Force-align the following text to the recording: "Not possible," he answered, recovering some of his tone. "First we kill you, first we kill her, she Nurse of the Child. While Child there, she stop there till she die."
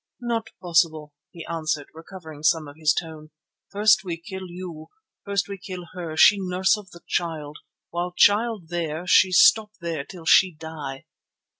"Not 0.21 0.47
possible," 0.59 1.13
he 1.29 1.45
answered, 1.45 1.85
recovering 1.93 2.41
some 2.41 2.67
of 2.67 2.75
his 2.75 2.91
tone. 2.91 3.29
"First 3.69 4.03
we 4.03 4.17
kill 4.17 4.47
you, 4.49 4.87
first 5.25 5.47
we 5.47 5.59
kill 5.59 5.89
her, 5.93 6.17
she 6.17 6.37
Nurse 6.39 6.75
of 6.75 6.89
the 6.89 7.01
Child. 7.07 7.59
While 7.91 8.13
Child 8.17 8.69
there, 8.69 9.05
she 9.05 9.31
stop 9.31 9.73
there 9.79 10.03
till 10.03 10.25
she 10.25 10.55
die." 10.55 11.05